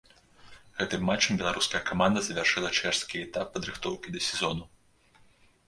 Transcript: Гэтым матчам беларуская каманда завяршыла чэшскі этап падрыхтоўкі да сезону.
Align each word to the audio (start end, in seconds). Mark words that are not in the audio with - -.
Гэтым 0.79 1.01
матчам 1.09 1.33
беларуская 1.41 1.81
каманда 1.91 2.19
завяршыла 2.29 2.73
чэшскі 2.79 3.15
этап 3.29 3.47
падрыхтоўкі 3.59 4.09
да 4.19 4.25
сезону. 4.33 4.65